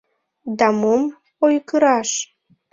[0.57, 1.01] Да мом
[1.45, 2.09] ойгыраш!